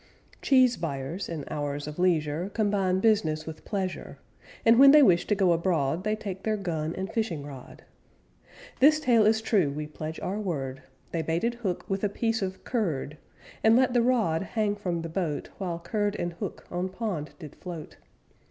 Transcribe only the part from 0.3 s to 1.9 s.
Cheese buyers in hours